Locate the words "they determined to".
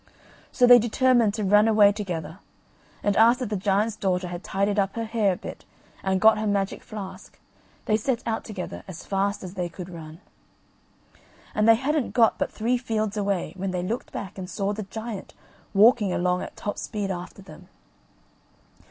0.65-1.43